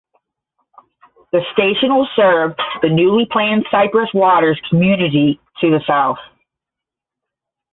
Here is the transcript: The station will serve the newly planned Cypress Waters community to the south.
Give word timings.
The 1.31 1.41
station 1.53 1.93
will 1.95 2.07
serve 2.15 2.53
the 2.81 2.89
newly 2.89 3.27
planned 3.29 3.67
Cypress 3.69 4.09
Waters 4.15 4.59
community 4.67 5.39
to 5.59 5.69
the 5.69 5.81
south. 5.85 6.17